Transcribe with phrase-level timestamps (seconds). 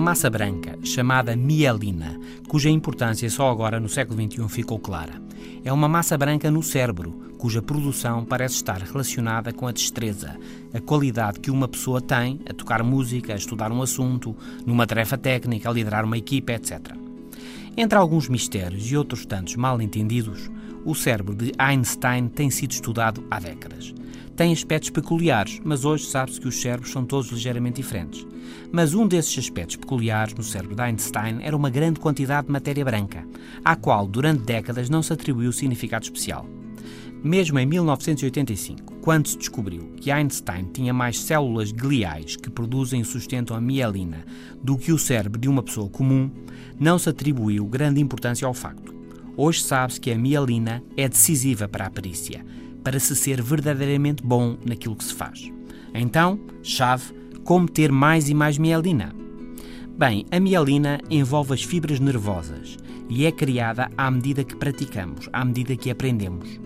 [0.00, 5.20] massa branca chamada mielina, cuja importância só agora no século XXI ficou clara.
[5.64, 10.38] É uma massa branca no cérebro, cuja produção parece estar relacionada com a destreza,
[10.72, 15.18] a qualidade que uma pessoa tem a tocar música, a estudar um assunto, numa tarefa
[15.18, 17.03] técnica, a liderar uma equipa, etc.
[17.76, 20.48] Entre alguns mistérios e outros tantos mal entendidos,
[20.84, 23.92] o cérebro de Einstein tem sido estudado há décadas.
[24.36, 28.24] Tem aspectos peculiares, mas hoje sabe-se que os cérebros são todos ligeiramente diferentes.
[28.70, 32.84] Mas um desses aspectos peculiares no cérebro de Einstein era uma grande quantidade de matéria
[32.84, 33.26] branca,
[33.64, 36.46] à qual durante décadas não se atribuiu significado especial.
[37.24, 43.04] Mesmo em 1985, quando se descobriu que Einstein tinha mais células gliais que produzem e
[43.04, 44.26] sustentam a mielina
[44.62, 46.30] do que o cérebro de uma pessoa comum,
[46.78, 48.94] não se atribuiu grande importância ao facto.
[49.38, 52.44] Hoje sabe-se que a mielina é decisiva para a perícia,
[52.84, 55.50] para se ser verdadeiramente bom naquilo que se faz.
[55.94, 59.14] Então, chave, como ter mais e mais mielina?
[59.96, 62.76] Bem, a mielina envolve as fibras nervosas
[63.08, 66.63] e é criada à medida que praticamos, à medida que aprendemos.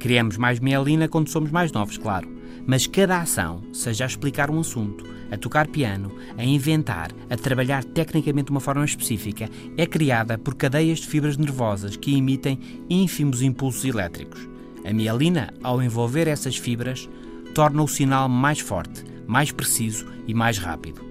[0.00, 2.26] Criamos mais mielina quando somos mais novos, claro,
[2.66, 7.84] mas cada ação, seja a explicar um assunto, a tocar piano, a inventar, a trabalhar
[7.84, 13.42] tecnicamente de uma forma específica, é criada por cadeias de fibras nervosas que emitem ínfimos
[13.42, 14.48] impulsos elétricos.
[14.86, 17.06] A mielina, ao envolver essas fibras,
[17.54, 21.04] torna o sinal mais forte, mais preciso e mais rápido.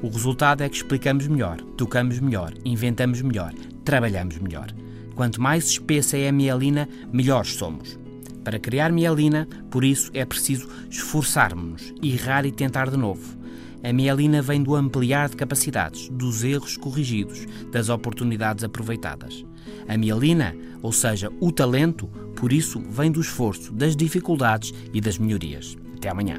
[0.00, 3.52] O resultado é que explicamos melhor, tocamos melhor, inventamos melhor,
[3.84, 4.68] trabalhamos melhor.
[5.16, 7.98] Quanto mais espessa é a mielina, melhores somos.
[8.44, 13.38] Para criar mielina, por isso é preciso esforçarmos-nos, errar e tentar de novo.
[13.82, 19.44] A mielina vem do ampliar de capacidades, dos erros corrigidos, das oportunidades aproveitadas.
[19.86, 25.18] A mielina, ou seja, o talento, por isso vem do esforço, das dificuldades e das
[25.18, 25.76] melhorias.
[25.96, 26.38] Até amanhã.